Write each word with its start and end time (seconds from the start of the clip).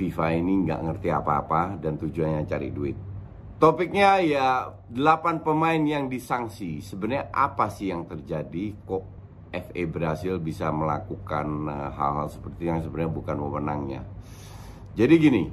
FIFA 0.00 0.26
ini 0.40 0.64
nggak 0.64 0.80
ngerti 0.80 1.08
apa-apa 1.12 1.76
dan 1.76 2.00
tujuannya 2.00 2.48
cari 2.48 2.72
duit. 2.72 2.96
Topiknya 3.60 4.24
ya 4.24 4.72
8 4.88 5.44
pemain 5.44 5.76
yang 5.76 6.08
disanksi. 6.08 6.80
Sebenarnya 6.80 7.28
apa 7.28 7.68
sih 7.68 7.92
yang 7.92 8.08
terjadi? 8.08 8.72
Kok 8.88 9.04
FA 9.52 9.82
Brasil 9.84 10.40
bisa 10.40 10.72
melakukan 10.72 11.68
eh, 11.68 11.90
hal-hal 11.92 12.32
seperti 12.32 12.72
yang 12.72 12.80
sebenarnya 12.80 13.12
bukan 13.12 13.36
wewenangnya? 13.36 14.02
Jadi 14.96 15.14
gini, 15.20 15.44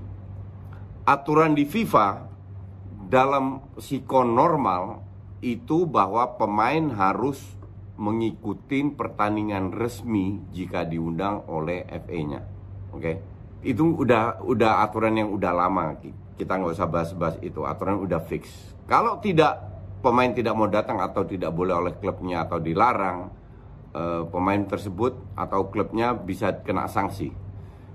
aturan 1.03 1.51
di 1.51 1.67
FIFA 1.67 2.23
dalam 3.11 3.75
sikon 3.75 4.31
normal 4.31 5.03
itu 5.43 5.83
bahwa 5.83 6.39
pemain 6.39 6.87
harus 6.95 7.43
mengikuti 7.99 8.87
pertandingan 8.87 9.75
resmi 9.75 10.39
jika 10.55 10.87
diundang 10.87 11.43
oleh 11.51 11.83
FA-nya. 11.91 12.41
Oke. 12.95 13.03
Okay? 13.03 13.36
Itu 13.67 13.83
udah 13.83 14.39
udah 14.47 14.87
aturan 14.87 15.19
yang 15.19 15.29
udah 15.35 15.51
lama 15.51 15.99
kita 16.37 16.53
nggak 16.53 16.73
usah 16.77 16.87
bahas-bahas 16.87 17.35
itu. 17.41 17.65
Aturan 17.65 17.97
udah 17.97 18.21
fix. 18.21 18.47
Kalau 18.85 19.17
tidak 19.17 19.57
pemain 19.99 20.29
tidak 20.29 20.53
mau 20.53 20.69
datang 20.69 21.01
atau 21.01 21.25
tidak 21.25 21.51
boleh 21.51 21.73
oleh 21.73 21.93
klubnya 21.97 22.45
atau 22.45 22.61
dilarang 22.61 23.27
eh, 23.91 24.23
pemain 24.29 24.61
tersebut 24.63 25.33
atau 25.33 25.67
klubnya 25.73 26.13
bisa 26.13 26.61
kena 26.61 26.85
sanksi. 26.85 27.33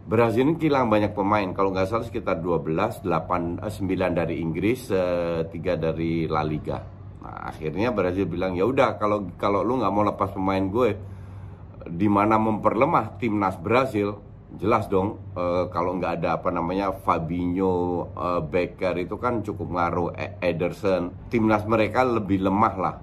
Brazil 0.02 0.50
ini 0.50 0.58
kilang 0.58 0.90
banyak 0.90 1.14
pemain. 1.14 1.46
Kalau 1.54 1.70
nggak 1.70 1.86
salah 1.86 2.02
sekitar 2.02 2.42
12 2.42 3.06
8 3.06 3.62
9 3.62 4.18
dari 4.18 4.42
Inggris 4.42 4.90
eh, 4.90 5.46
3 5.46 5.78
dari 5.78 6.26
La 6.26 6.42
Liga. 6.42 6.82
Nah 7.22 7.46
akhirnya 7.46 7.94
Brazil 7.94 8.26
bilang 8.26 8.58
ya 8.58 8.66
udah 8.66 8.98
kalau 8.98 9.30
kalau 9.38 9.62
lu 9.62 9.78
nggak 9.78 9.92
mau 9.94 10.02
lepas 10.02 10.34
pemain 10.34 10.66
gue 10.66 10.90
di 11.86 12.10
mana 12.10 12.38
memperlemah 12.42 13.22
timnas 13.22 13.54
Brazil 13.62 14.31
jelas 14.60 14.88
dong 14.90 15.20
uh, 15.38 15.70
kalau 15.72 15.96
nggak 15.96 16.20
ada 16.20 16.40
apa 16.40 16.52
namanya 16.52 16.92
Fabinho, 16.92 18.08
uh, 18.12 18.40
Becker 18.44 18.98
itu 19.00 19.16
kan 19.16 19.40
cukup 19.40 19.68
ngaruh 19.72 20.08
e, 20.18 20.26
Ederson. 20.42 21.14
Timnas 21.32 21.64
mereka 21.64 22.04
lebih 22.04 22.44
lemah 22.44 22.74
lah. 22.76 22.96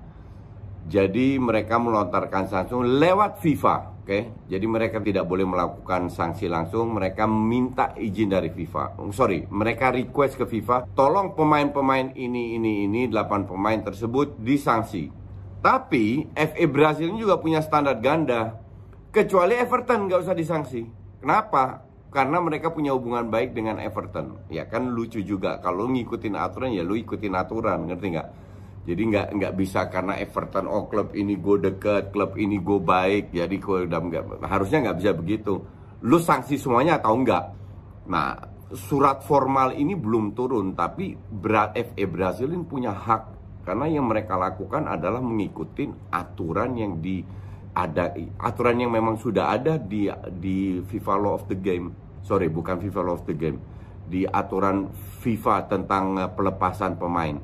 Jadi 0.90 1.38
mereka 1.38 1.78
melontarkan 1.78 2.50
sanksi 2.50 2.74
lewat 2.74 3.38
FIFA, 3.46 3.76
oke? 4.02 4.10
Okay? 4.10 4.22
Jadi 4.50 4.66
mereka 4.66 4.98
tidak 4.98 5.30
boleh 5.30 5.46
melakukan 5.46 6.10
sanksi 6.10 6.50
langsung, 6.50 6.98
mereka 6.98 7.30
minta 7.30 7.94
izin 7.94 8.34
dari 8.34 8.50
FIFA. 8.50 8.98
Sorry, 9.14 9.46
mereka 9.54 9.94
request 9.94 10.42
ke 10.42 10.50
FIFA, 10.50 10.90
tolong 10.98 11.38
pemain-pemain 11.38 12.10
ini, 12.18 12.58
ini, 12.58 12.90
ini, 12.90 13.06
8 13.06 13.46
pemain 13.46 13.78
tersebut 13.86 14.42
disanksi. 14.42 15.14
Tapi 15.62 16.26
FA 16.34 16.66
Brazil 16.66 17.14
juga 17.14 17.38
punya 17.38 17.62
standar 17.62 18.02
ganda, 18.02 18.58
kecuali 19.14 19.62
Everton 19.62 20.10
nggak 20.10 20.26
usah 20.26 20.34
disanksi. 20.34 20.82
Kenapa? 21.20 21.84
Karena 22.10 22.42
mereka 22.42 22.74
punya 22.74 22.96
hubungan 22.98 23.30
baik 23.30 23.54
dengan 23.54 23.78
Everton. 23.78 24.50
Ya 24.50 24.66
kan 24.66 24.90
lucu 24.90 25.22
juga 25.22 25.62
kalau 25.62 25.86
ngikutin 25.86 26.34
aturan 26.34 26.74
ya 26.74 26.82
lu 26.82 26.98
ikutin 26.98 27.38
aturan, 27.38 27.86
ngerti 27.86 28.18
nggak? 28.18 28.30
Jadi 28.90 29.02
nggak 29.14 29.28
nggak 29.38 29.54
bisa 29.54 29.86
karena 29.94 30.18
Everton 30.18 30.66
oh 30.66 30.90
klub 30.90 31.14
ini 31.14 31.38
gue 31.38 31.70
deket, 31.70 32.10
klub 32.10 32.34
ini 32.40 32.58
gue 32.58 32.80
baik, 32.82 33.30
jadi 33.30 33.56
gue 33.62 33.78
udah 33.86 34.00
nggak 34.02 34.24
harusnya 34.50 34.90
nggak 34.90 34.98
bisa 34.98 35.12
begitu. 35.14 35.54
Lu 36.02 36.18
sanksi 36.18 36.58
semuanya 36.58 36.98
atau 36.98 37.14
enggak? 37.14 37.46
Nah 38.10 38.34
surat 38.74 39.22
formal 39.22 39.78
ini 39.78 39.94
belum 39.94 40.34
turun, 40.34 40.74
tapi 40.74 41.14
FA 41.14 42.06
Brazil 42.10 42.50
ini 42.50 42.66
punya 42.66 42.90
hak 42.96 43.24
karena 43.70 43.86
yang 43.86 44.10
mereka 44.10 44.34
lakukan 44.34 44.90
adalah 44.90 45.22
mengikuti 45.22 45.86
aturan 46.10 46.74
yang 46.74 46.98
di 46.98 47.22
ada 47.74 48.12
aturan 48.42 48.82
yang 48.82 48.92
memang 48.92 49.16
sudah 49.20 49.54
ada 49.54 49.78
di 49.78 50.10
di 50.42 50.82
FIFA 50.82 51.14
Law 51.20 51.34
of 51.38 51.46
the 51.48 51.58
Game. 51.58 51.94
Sorry, 52.26 52.50
bukan 52.50 52.82
FIFA 52.82 53.02
Law 53.06 53.16
of 53.22 53.26
the 53.30 53.36
Game. 53.38 53.58
Di 54.10 54.26
aturan 54.26 54.90
FIFA 55.22 55.70
tentang 55.70 56.18
eh, 56.18 56.30
pelepasan 56.30 56.98
pemain. 56.98 57.38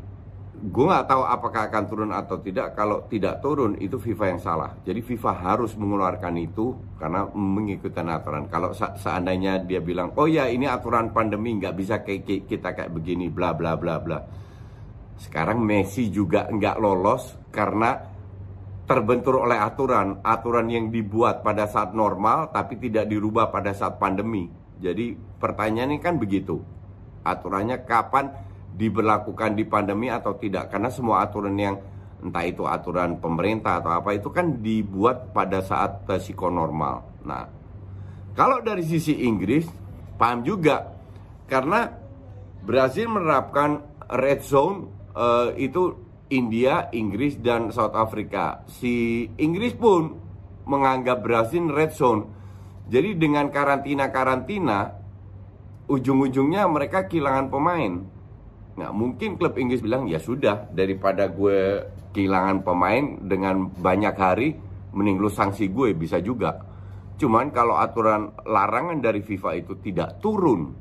Gue 0.55 0.87
nggak 0.87 1.11
tahu 1.11 1.21
apakah 1.27 1.67
akan 1.67 1.83
turun 1.85 2.11
atau 2.15 2.39
tidak. 2.41 2.73
Kalau 2.73 3.05
tidak 3.11 3.43
turun 3.43 3.75
itu 3.77 3.99
FIFA 3.99 4.25
yang 4.33 4.41
salah. 4.41 4.71
Jadi 4.81 5.03
FIFA 5.03 5.31
harus 5.35 5.75
mengeluarkan 5.75 6.35
itu 6.41 6.73
karena 6.97 7.27
mengikuti 7.35 7.99
aturan. 8.01 8.47
Kalau 8.47 8.71
seandainya 8.73 9.61
dia 9.61 9.83
bilang, 9.83 10.15
oh 10.15 10.25
ya 10.25 10.47
ini 10.47 10.65
aturan 10.65 11.11
pandemi 11.11 11.59
nggak 11.59 11.75
bisa 11.75 12.01
kayak 12.01 12.49
kita 12.49 12.71
kayak 12.71 12.89
begini, 12.89 13.27
bla 13.29 13.51
bla 13.51 13.75
bla 13.75 13.99
bla. 13.99 14.19
Sekarang 15.19 15.59
Messi 15.59 16.07
juga 16.09 16.47
nggak 16.47 16.75
lolos 16.79 17.35
karena 17.51 18.14
terbentur 18.85 19.41
oleh 19.41 19.57
aturan, 19.57 20.21
aturan 20.21 20.69
yang 20.69 20.93
dibuat 20.93 21.41
pada 21.41 21.65
saat 21.65 21.97
normal 21.97 22.53
tapi 22.53 22.77
tidak 22.77 23.09
dirubah 23.09 23.49
pada 23.49 23.73
saat 23.73 23.97
pandemi. 23.97 24.45
Jadi 24.77 25.17
pertanyaannya 25.41 25.99
kan 26.01 26.21
begitu. 26.21 26.61
Aturannya 27.25 27.81
kapan 27.89 28.29
diberlakukan 28.77 29.57
di 29.57 29.65
pandemi 29.65 30.13
atau 30.13 30.37
tidak? 30.37 30.69
Karena 30.69 30.93
semua 30.93 31.25
aturan 31.25 31.57
yang 31.57 31.75
entah 32.21 32.45
itu 32.45 32.63
aturan 32.69 33.17
pemerintah 33.17 33.81
atau 33.81 33.91
apa 33.97 34.13
itu 34.13 34.29
kan 34.29 34.61
dibuat 34.61 35.33
pada 35.33 35.65
saat 35.65 36.05
resiko 36.05 36.53
normal. 36.53 37.01
Nah, 37.25 37.49
kalau 38.37 38.61
dari 38.61 38.85
sisi 38.85 39.25
Inggris 39.25 39.65
paham 40.21 40.45
juga 40.45 40.93
karena 41.49 41.89
Brazil 42.61 43.09
menerapkan 43.09 43.81
red 44.09 44.41
zone 44.45 44.89
uh, 45.17 45.49
itu 45.57 46.04
India, 46.33 46.89
Inggris, 46.89 47.37
dan 47.37 47.69
South 47.69 47.93
Africa. 47.93 48.65
Si 48.65 49.25
Inggris 49.37 49.77
pun 49.77 50.17
menganggap 50.65 51.21
Brazil 51.21 51.69
red 51.69 51.93
zone. 51.93 52.25
Jadi 52.89 53.17
dengan 53.17 53.49
karantina-karantina, 53.53 54.79
ujung-ujungnya 55.85 56.65
mereka 56.65 57.05
kehilangan 57.05 57.47
pemain. 57.49 57.93
Nah, 58.75 58.89
mungkin 58.91 59.37
klub 59.37 59.53
Inggris 59.57 59.85
bilang, 59.85 60.09
ya 60.09 60.17
sudah, 60.17 60.69
daripada 60.73 61.29
gue 61.29 61.85
kehilangan 62.11 62.65
pemain 62.65 63.05
dengan 63.21 63.69
banyak 63.69 64.15
hari, 64.17 64.49
mending 64.93 65.21
lu 65.21 65.29
sanksi 65.29 65.69
gue, 65.69 65.93
bisa 65.93 66.17
juga. 66.21 66.57
Cuman 67.15 67.53
kalau 67.53 67.77
aturan 67.79 68.33
larangan 68.43 68.99
dari 68.99 69.23
FIFA 69.23 69.51
itu 69.61 69.79
tidak 69.79 70.19
turun 70.19 70.73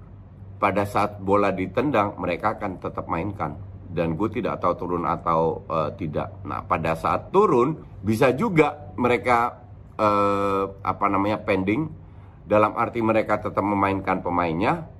pada 0.58 0.82
saat 0.88 1.20
bola 1.20 1.54
ditendang, 1.54 2.18
mereka 2.18 2.58
akan 2.58 2.80
tetap 2.82 3.06
mainkan 3.06 3.73
dan 3.94 4.18
gue 4.18 4.28
tidak 4.28 4.58
tahu 4.58 4.74
turun 4.74 5.06
atau 5.06 5.62
uh, 5.70 5.94
tidak. 5.94 6.42
Nah, 6.42 6.66
pada 6.66 6.98
saat 6.98 7.30
turun 7.30 7.78
bisa 8.02 8.34
juga 8.34 8.90
mereka 8.98 9.64
uh, 9.94 10.66
apa 10.82 11.06
namanya 11.06 11.38
pending 11.46 11.86
dalam 12.44 12.74
arti 12.74 13.00
mereka 13.00 13.40
tetap 13.40 13.62
memainkan 13.62 14.20
pemainnya 14.20 14.90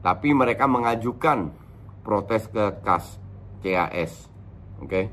tapi 0.00 0.32
mereka 0.32 0.64
mengajukan 0.64 1.52
protes 2.04 2.48
ke 2.48 2.80
KAS 2.80 3.20
CAS. 3.64 4.12
Oke. 4.80 4.88
Okay? 4.88 5.04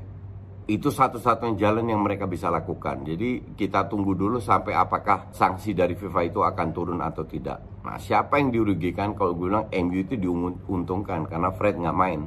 Itu 0.62 0.94
satu-satunya 0.94 1.58
jalan 1.58 1.90
yang 1.90 2.06
mereka 2.06 2.30
bisa 2.30 2.46
lakukan. 2.46 3.02
Jadi 3.02 3.58
kita 3.58 3.90
tunggu 3.90 4.14
dulu 4.14 4.38
sampai 4.38 4.72
apakah 4.72 5.34
sanksi 5.34 5.74
dari 5.74 5.98
FIFA 5.98 6.20
itu 6.22 6.40
akan 6.44 6.68
turun 6.70 7.00
atau 7.02 7.26
tidak. 7.26 7.82
Nah, 7.82 7.98
siapa 7.98 8.38
yang 8.38 8.54
dirugikan 8.54 9.12
kalau 9.18 9.34
gue 9.34 9.50
bilang 9.50 9.66
MU 9.68 9.98
itu 10.06 10.14
diuntungkan 10.14 11.26
karena 11.26 11.50
Fred 11.50 11.82
nggak 11.82 11.98
main 11.98 12.20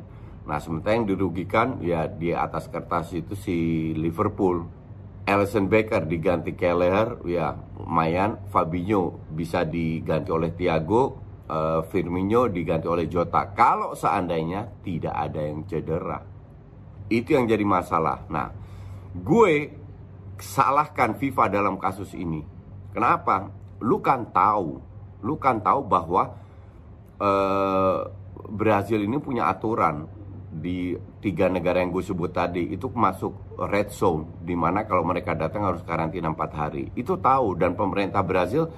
Nah 0.46 0.62
sementara 0.62 0.94
yang 0.94 1.10
dirugikan 1.10 1.82
ya 1.82 2.06
di 2.06 2.30
atas 2.30 2.70
kertas 2.70 3.14
itu 3.18 3.34
si 3.34 3.92
Liverpool. 3.98 4.66
Alisson 5.26 5.66
Becker 5.66 6.06
diganti 6.06 6.54
Kelleher, 6.54 7.18
ya 7.26 7.58
lumayan. 7.82 8.38
Fabinho 8.54 9.26
bisa 9.34 9.66
diganti 9.66 10.30
oleh 10.30 10.54
Thiago, 10.54 11.18
uh, 11.50 11.82
Firmino 11.90 12.46
diganti 12.46 12.86
oleh 12.86 13.10
Jota. 13.10 13.50
Kalau 13.58 13.98
seandainya 13.98 14.70
tidak 14.86 15.18
ada 15.18 15.42
yang 15.42 15.66
cedera. 15.66 16.22
Itu 17.10 17.34
yang 17.34 17.50
jadi 17.50 17.66
masalah. 17.66 18.30
Nah, 18.30 18.54
gue 19.18 19.74
salahkan 20.38 21.18
FIFA 21.18 21.46
dalam 21.50 21.82
kasus 21.82 22.14
ini. 22.14 22.46
Kenapa? 22.94 23.50
Lu 23.82 24.06
kan 24.06 24.30
tahu, 24.30 24.78
lu 25.26 25.36
kan 25.42 25.58
tahu 25.58 25.90
bahwa 25.90 26.38
uh, 27.18 27.98
Brazil 28.46 29.02
ini 29.02 29.18
punya 29.18 29.50
aturan 29.50 30.06
di 30.56 30.96
tiga 31.20 31.52
negara 31.52 31.84
yang 31.84 31.92
gue 31.92 32.04
sebut 32.04 32.32
tadi 32.32 32.72
itu 32.72 32.88
masuk 32.88 33.60
red 33.68 33.92
zone 33.92 34.40
di 34.40 34.56
mana 34.56 34.88
kalau 34.88 35.04
mereka 35.04 35.36
datang 35.36 35.68
harus 35.68 35.84
karantina 35.84 36.32
empat 36.32 36.52
hari 36.56 36.92
itu 36.96 37.20
tahu 37.20 37.60
dan 37.60 37.76
pemerintah 37.76 38.24
Brazil 38.24 38.72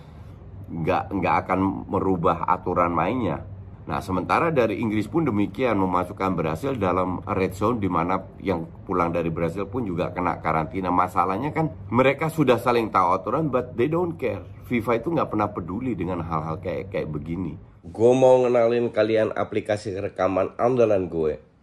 nggak 0.67 1.13
nggak 1.13 1.35
akan 1.45 1.59
merubah 1.85 2.49
aturan 2.49 2.91
mainnya 2.91 3.45
Nah, 3.87 4.03
sementara 4.03 4.51
dari 4.51 4.83
Inggris 4.83 5.07
pun 5.07 5.23
demikian 5.23 5.79
memasukkan 5.79 6.35
Brasil 6.35 6.75
dalam 6.75 7.23
red 7.23 7.55
zone 7.55 7.79
di 7.79 7.87
mana 7.87 8.19
yang 8.43 8.67
pulang 8.83 9.15
dari 9.15 9.31
Brasil 9.31 9.63
pun 9.63 9.87
juga 9.87 10.11
kena 10.11 10.43
karantina. 10.43 10.91
Masalahnya 10.91 11.55
kan 11.55 11.71
mereka 11.87 12.27
sudah 12.27 12.59
saling 12.59 12.91
tahu 12.91 13.15
aturan, 13.15 13.47
but 13.47 13.79
they 13.79 13.87
don't 13.87 14.19
care. 14.19 14.43
FIFA 14.67 14.99
itu 14.99 15.07
nggak 15.15 15.31
pernah 15.31 15.47
peduli 15.47 15.95
dengan 15.95 16.19
hal-hal 16.19 16.59
kayak 16.59 16.91
kayak 16.91 17.07
begini. 17.07 17.55
Gue 17.87 18.11
mau 18.11 18.43
ngenalin 18.43 18.91
kalian 18.91 19.31
aplikasi 19.31 19.95
rekaman 19.95 20.51
andalan 20.59 21.07
gue, 21.07 21.39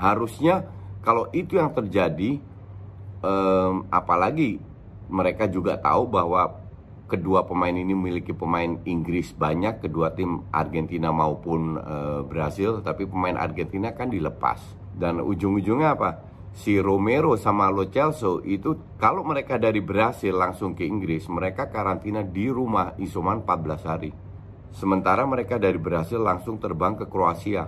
Harusnya 0.00 0.64
kalau 1.04 1.28
itu 1.36 1.60
yang 1.60 1.76
terjadi, 1.76 2.40
um, 3.20 3.84
apalagi 3.92 4.56
mereka 5.12 5.44
juga 5.44 5.76
tahu 5.76 6.08
bahwa 6.08 6.60
kedua 7.10 7.42
pemain 7.42 7.74
ini 7.74 7.90
memiliki 7.90 8.30
pemain 8.30 8.78
Inggris 8.86 9.34
banyak, 9.34 9.82
kedua 9.82 10.14
tim 10.14 10.46
Argentina 10.54 11.10
maupun 11.10 11.74
e, 11.74 11.96
Brasil, 12.22 12.78
tapi 12.86 13.10
pemain 13.10 13.34
Argentina 13.34 13.90
kan 13.90 14.06
dilepas. 14.06 14.62
Dan 14.94 15.18
ujung-ujungnya 15.18 15.98
apa? 15.98 16.10
Si 16.54 16.78
Romero 16.78 17.34
sama 17.34 17.66
Lo 17.70 17.90
Celso 17.90 18.42
itu 18.46 18.94
kalau 18.98 19.26
mereka 19.26 19.58
dari 19.58 19.82
Brasil 19.82 20.34
langsung 20.34 20.78
ke 20.78 20.86
Inggris, 20.86 21.26
mereka 21.26 21.66
karantina 21.66 22.22
di 22.22 22.46
rumah 22.46 22.94
isoman 23.02 23.42
14 23.42 23.90
hari. 23.90 24.10
Sementara 24.70 25.26
mereka 25.26 25.58
dari 25.58 25.82
Brasil 25.82 26.22
langsung 26.22 26.62
terbang 26.62 26.94
ke 26.94 27.10
Kroasia, 27.10 27.66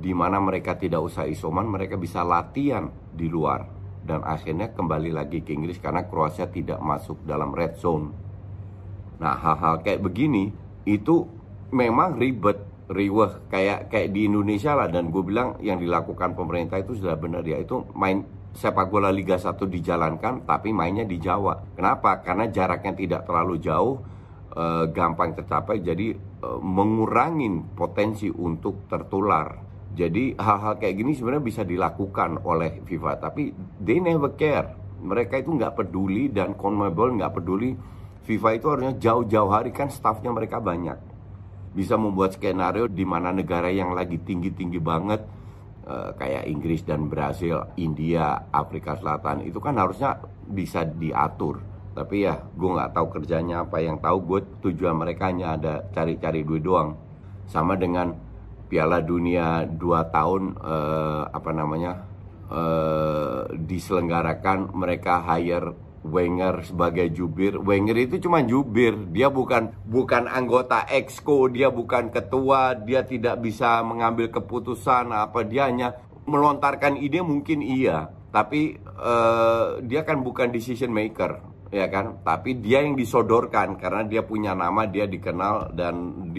di 0.00 0.16
mana 0.16 0.40
mereka 0.40 0.80
tidak 0.80 1.04
usah 1.04 1.28
isoman, 1.28 1.68
mereka 1.68 2.00
bisa 2.00 2.24
latihan 2.24 2.88
di 3.12 3.28
luar 3.28 3.68
dan 4.00 4.24
akhirnya 4.24 4.72
kembali 4.72 5.12
lagi 5.12 5.44
ke 5.44 5.52
Inggris 5.52 5.76
karena 5.76 6.08
Kroasia 6.08 6.48
tidak 6.48 6.80
masuk 6.80 7.20
dalam 7.28 7.52
red 7.52 7.76
zone 7.76 8.30
Nah 9.20 9.36
hal-hal 9.36 9.84
kayak 9.84 10.00
begini 10.00 10.48
itu 10.88 11.28
memang 11.70 12.16
ribet, 12.16 12.56
riweh 12.88 13.46
kayak 13.52 13.92
kayak 13.92 14.10
di 14.10 14.26
Indonesia 14.26 14.72
lah 14.72 14.88
dan 14.88 15.12
gue 15.12 15.22
bilang 15.22 15.60
yang 15.60 15.76
dilakukan 15.76 16.32
pemerintah 16.32 16.80
itu 16.80 16.96
sudah 16.96 17.20
benar 17.20 17.44
ya 17.44 17.60
itu 17.60 17.84
main 17.92 18.24
sepak 18.50 18.90
bola 18.90 19.14
Liga 19.14 19.38
1 19.38 19.60
dijalankan 19.60 20.48
tapi 20.48 20.74
mainnya 20.74 21.06
di 21.06 21.20
Jawa. 21.20 21.76
Kenapa? 21.76 22.18
Karena 22.24 22.50
jaraknya 22.50 22.96
tidak 22.98 23.22
terlalu 23.28 23.62
jauh, 23.62 24.02
e, 24.50 24.90
gampang 24.90 25.38
tercapai 25.38 25.84
jadi 25.84 26.16
e, 26.18 26.48
mengurangin 26.58 27.76
potensi 27.78 28.26
untuk 28.26 28.90
tertular. 28.90 29.69
Jadi 29.90 30.38
hal-hal 30.38 30.78
kayak 30.78 30.94
gini 31.02 31.12
sebenarnya 31.18 31.44
bisa 31.44 31.62
dilakukan 31.66 32.46
oleh 32.46 32.78
FIFA 32.86 33.12
tapi 33.18 33.50
they 33.82 33.98
never 33.98 34.30
care. 34.38 34.70
Mereka 35.00 35.42
itu 35.42 35.56
nggak 35.56 35.74
peduli 35.74 36.30
dan 36.30 36.54
CONMEBOL 36.54 37.18
nggak 37.18 37.32
peduli 37.34 37.74
FIFA 38.24 38.48
itu 38.54 38.66
harusnya 38.70 38.94
jauh-jauh 39.00 39.50
hari 39.50 39.74
kan 39.74 39.90
staffnya 39.90 40.30
mereka 40.30 40.62
banyak. 40.62 40.94
Bisa 41.74 41.98
membuat 41.98 42.38
skenario 42.38 42.86
di 42.86 43.02
mana 43.02 43.34
negara 43.34 43.70
yang 43.70 43.90
lagi 43.96 44.20
tinggi-tinggi 44.22 44.78
banget 44.78 45.22
uh, 45.90 46.14
kayak 46.14 46.46
Inggris 46.46 46.86
dan 46.86 47.10
Brasil, 47.10 47.58
India, 47.74 48.46
Afrika 48.54 48.94
Selatan 48.94 49.42
itu 49.42 49.58
kan 49.58 49.74
harusnya 49.74 50.22
bisa 50.46 50.86
diatur. 50.86 51.58
Tapi 51.90 52.22
ya 52.22 52.38
gue 52.38 52.70
nggak 52.70 52.94
tahu 52.94 53.06
kerjanya 53.18 53.66
apa 53.66 53.82
yang 53.82 53.98
tahu 53.98 54.18
gue 54.22 54.40
tujuan 54.70 54.94
mereka 54.94 55.26
hanya 55.26 55.58
ada 55.58 55.82
cari-cari 55.90 56.46
duit 56.46 56.62
doang. 56.62 56.94
Sama 57.50 57.74
dengan 57.74 58.14
Piala 58.70 59.02
Dunia 59.02 59.66
dua 59.66 60.06
tahun 60.14 60.54
uh, 60.62 61.26
apa 61.34 61.50
namanya 61.50 62.06
uh, 62.46 63.50
diselenggarakan 63.58 64.70
mereka 64.70 65.18
hire 65.26 65.90
Wenger 66.00 66.64
sebagai 66.64 67.12
jubir. 67.12 67.60
Wenger 67.60 67.92
itu 68.08 68.24
cuma 68.24 68.40
jubir, 68.40 68.96
dia 69.12 69.28
bukan 69.28 69.68
bukan 69.84 70.32
anggota 70.32 70.88
exco, 70.88 71.44
dia 71.52 71.68
bukan 71.68 72.08
ketua, 72.08 72.72
dia 72.72 73.04
tidak 73.04 73.44
bisa 73.44 73.84
mengambil 73.84 74.32
keputusan 74.32 75.12
apa 75.12 75.44
dia 75.44 75.68
hanya 75.68 76.00
melontarkan 76.24 76.96
ide 76.96 77.20
mungkin 77.20 77.60
iya, 77.60 78.08
tapi 78.32 78.80
uh, 78.80 79.84
dia 79.84 80.00
kan 80.00 80.24
bukan 80.24 80.48
decision 80.48 80.88
maker, 80.88 81.44
ya 81.68 81.84
kan? 81.92 82.24
Tapi 82.24 82.56
dia 82.64 82.80
yang 82.80 82.96
disodorkan 82.96 83.76
karena 83.76 84.00
dia 84.08 84.24
punya 84.24 84.56
nama, 84.56 84.88
dia 84.88 85.04
dikenal 85.04 85.76
dan 85.76 86.32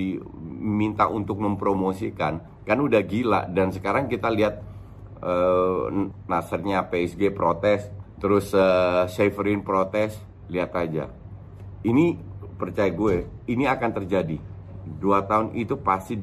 diminta 0.62 1.10
untuk 1.10 1.42
mempromosikan. 1.42 2.62
Kan 2.62 2.78
udah 2.78 3.02
gila. 3.02 3.50
Dan 3.50 3.74
sekarang 3.74 4.06
kita 4.06 4.30
lihat 4.30 4.62
uh, 5.26 5.90
Nassernya 6.30 6.86
PSG 6.86 7.34
protes 7.34 7.90
terus 8.22 8.54
uh, 8.54 9.10
Severin 9.10 9.66
protes 9.66 10.14
lihat 10.54 10.78
aja. 10.78 11.10
Ini 11.82 12.14
percaya 12.62 12.94
gue 12.94 13.26
ini 13.50 13.66
akan 13.66 13.90
terjadi. 13.98 14.38
Dua 14.86 15.26
tahun 15.26 15.58
itu 15.58 15.82
pasti 15.82 16.14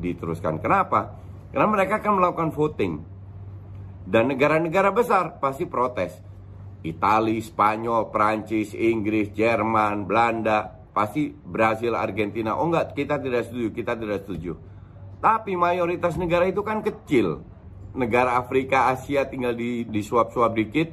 diteruskan. 0.00 0.56
Kenapa? 0.64 1.20
Karena 1.52 1.68
mereka 1.68 2.00
akan 2.00 2.12
melakukan 2.16 2.50
voting. 2.56 2.94
Dan 4.04 4.32
negara-negara 4.32 4.92
besar 4.92 5.36
pasti 5.40 5.68
protes. 5.68 6.16
Italia, 6.84 7.40
Spanyol, 7.40 8.12
Prancis, 8.12 8.76
Inggris, 8.76 9.32
Jerman, 9.32 10.04
Belanda, 10.04 10.73
pasti 10.94 11.34
Brasil, 11.34 11.92
Argentina. 11.92 12.54
Oh 12.54 12.70
enggak, 12.70 12.94
kita 12.94 13.18
tidak 13.18 13.50
setuju, 13.50 13.68
kita 13.74 13.92
tidak 13.98 14.22
setuju. 14.22 14.54
Tapi 15.18 15.58
mayoritas 15.58 16.14
negara 16.14 16.46
itu 16.46 16.62
kan 16.62 16.80
kecil. 16.80 17.42
Negara 17.94 18.38
Afrika, 18.38 18.90
Asia 18.90 19.26
tinggal 19.26 19.54
di, 19.58 19.86
di 19.86 20.00
suap-suap 20.02 20.54
dikit 20.54 20.88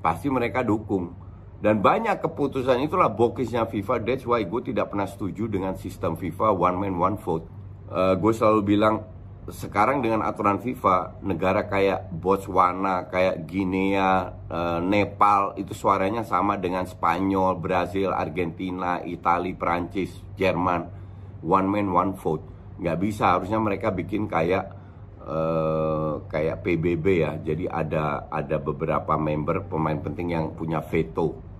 pasti 0.00 0.32
mereka 0.32 0.64
dukung. 0.64 1.12
Dan 1.60 1.80
banyak 1.80 2.20
keputusan 2.20 2.84
itulah 2.84 3.08
bokisnya 3.08 3.64
FIFA. 3.64 4.04
That's 4.04 4.28
why 4.28 4.44
gue 4.44 4.60
tidak 4.72 4.92
pernah 4.92 5.08
setuju 5.08 5.48
dengan 5.48 5.76
sistem 5.80 6.16
FIFA 6.16 6.52
one 6.52 6.76
man 6.76 6.94
one 6.96 7.16
vote. 7.20 7.48
Uh, 7.88 8.12
gue 8.16 8.32
selalu 8.36 8.76
bilang 8.76 9.13
sekarang 9.52 10.00
dengan 10.00 10.24
aturan 10.24 10.56
FIFA 10.56 11.20
negara 11.20 11.68
kayak 11.68 12.08
Botswana, 12.08 13.12
kayak 13.12 13.44
Guinea, 13.44 14.32
uh, 14.48 14.80
Nepal 14.80 15.52
itu 15.60 15.76
suaranya 15.76 16.24
sama 16.24 16.56
dengan 16.56 16.88
Spanyol, 16.88 17.60
Brazil, 17.60 18.16
Argentina, 18.16 19.04
Italia, 19.04 19.52
Prancis, 19.52 20.16
Jerman. 20.40 21.04
One 21.44 21.68
man 21.68 21.92
one 21.92 22.12
vote. 22.16 22.40
Nggak 22.80 22.98
bisa 23.04 23.36
harusnya 23.36 23.60
mereka 23.60 23.92
bikin 23.92 24.28
kayak 24.28 24.84
Uh, 25.24 26.20
kayak 26.28 26.60
PBB 26.60 27.24
ya. 27.24 27.32
Jadi 27.40 27.64
ada 27.64 28.28
ada 28.28 28.60
beberapa 28.60 29.16
member 29.16 29.64
pemain 29.72 29.96
penting 29.96 30.36
yang 30.36 30.52
punya 30.52 30.84
veto. 30.84 31.53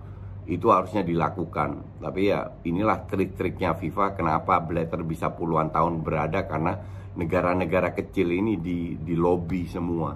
Itu 0.45 0.69
harusnya 0.69 1.01
dilakukan. 1.01 2.01
Tapi 2.01 2.21
ya 2.29 2.53
inilah 2.63 3.09
trik-triknya 3.09 3.73
FIFA 3.73 4.13
kenapa 4.13 4.61
Blatter 4.61 5.01
bisa 5.01 5.33
puluhan 5.33 5.73
tahun 5.73 6.05
berada 6.05 6.45
karena 6.45 6.77
negara-negara 7.17 7.97
kecil 7.97 8.29
ini 8.29 8.61
di 8.61 8.93
di 8.95 9.13
lobby 9.17 9.65
semua. 9.65 10.13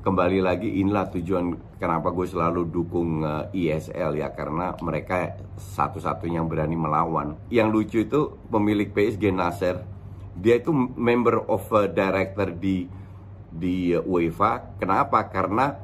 Kembali 0.00 0.40
lagi 0.40 0.80
inilah 0.80 1.12
tujuan 1.12 1.76
kenapa 1.76 2.08
gue 2.08 2.24
selalu 2.24 2.72
dukung 2.72 3.20
uh, 3.20 3.52
eh, 3.52 3.76
ISL 3.76 4.16
ya 4.16 4.32
karena 4.32 4.72
mereka 4.80 5.36
satu-satunya 5.60 6.40
yang 6.40 6.48
berani 6.48 6.72
melawan. 6.72 7.36
Yang 7.52 7.68
lucu 7.68 7.98
itu 8.08 8.20
pemilik 8.48 8.88
PSG 8.88 9.28
Nasser 9.28 9.84
dia 10.40 10.56
itu 10.56 10.72
member 10.72 11.44
of 11.50 11.68
a 11.76 11.84
director 11.90 12.48
di 12.54 12.88
di 13.50 13.92
UEFA. 13.92 14.78
Kenapa? 14.80 15.26
Karena 15.28 15.74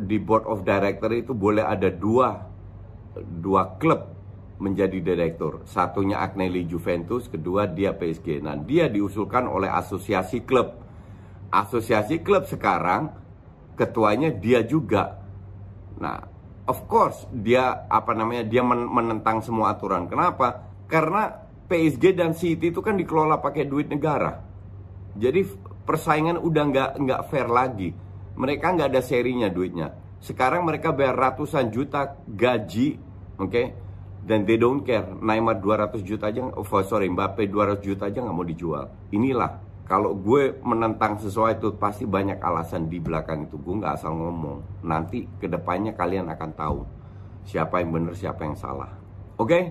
di 0.00 0.16
board 0.22 0.46
of 0.48 0.64
director 0.64 1.10
itu 1.12 1.36
boleh 1.36 1.66
ada 1.66 1.90
dua 1.90 2.48
dua 3.18 3.76
klub 3.76 4.08
menjadi 4.62 5.02
direktur. 5.02 5.66
Satunya 5.66 6.22
Agnelli 6.22 6.62
Juventus, 6.64 7.26
kedua 7.26 7.66
dia 7.66 7.90
PSG. 7.92 8.38
Nah, 8.38 8.54
dia 8.54 8.86
diusulkan 8.86 9.50
oleh 9.50 9.66
asosiasi 9.66 10.46
klub. 10.46 10.78
Asosiasi 11.50 12.22
klub 12.22 12.46
sekarang 12.46 13.10
ketuanya 13.74 14.30
dia 14.30 14.62
juga. 14.62 15.18
Nah, 15.98 16.22
of 16.70 16.86
course 16.86 17.26
dia 17.34 17.90
apa 17.90 18.14
namanya 18.14 18.46
dia 18.46 18.62
menentang 18.64 19.42
semua 19.42 19.74
aturan. 19.74 20.06
Kenapa? 20.06 20.62
Karena 20.86 21.28
PSG 21.66 22.14
dan 22.14 22.32
City 22.32 22.70
itu 22.70 22.80
kan 22.80 22.94
dikelola 22.94 23.42
pakai 23.42 23.66
duit 23.66 23.90
negara. 23.90 24.38
Jadi 25.18 25.44
persaingan 25.82 26.38
udah 26.40 26.64
nggak 26.70 26.90
nggak 27.02 27.22
fair 27.28 27.48
lagi. 27.50 27.90
Mereka 28.36 28.76
nggak 28.76 28.88
ada 28.92 29.02
serinya 29.04 29.48
duitnya. 29.52 29.92
Sekarang 30.22 30.62
mereka 30.62 30.94
bayar 30.94 31.18
ratusan 31.18 31.68
juta 31.74 32.16
gaji, 32.24 32.96
oke? 33.36 33.50
Okay? 33.50 33.66
Dan 34.22 34.46
they 34.46 34.54
don't 34.54 34.86
care. 34.86 35.02
Neymar 35.02 35.58
200 35.58 35.98
juta 36.06 36.30
aja, 36.30 36.46
oh 36.46 36.66
sorry, 36.86 37.10
Mbappe 37.10 37.50
200 37.50 37.82
juta 37.82 38.06
aja 38.06 38.22
nggak 38.22 38.36
mau 38.36 38.46
dijual. 38.46 38.86
Inilah 39.10 39.72
kalau 39.92 40.14
gue 40.14 40.56
menentang 40.62 41.18
sesuatu 41.18 41.74
pasti 41.76 42.06
banyak 42.06 42.38
alasan 42.38 42.86
di 42.86 43.02
belakang 43.02 43.44
itu 43.44 43.58
gue 43.58 43.74
nggak 43.82 43.98
asal 43.98 44.14
ngomong 44.14 44.86
nanti 44.86 45.26
ke 45.36 45.50
depannya 45.50 45.92
kalian 45.92 46.30
akan 46.30 46.50
tahu 46.54 46.80
siapa 47.44 47.82
yang 47.82 47.90
benar 47.90 48.14
siapa 48.14 48.46
yang 48.46 48.56
salah 48.56 48.88
oke 49.36 49.52
okay? 49.52 49.62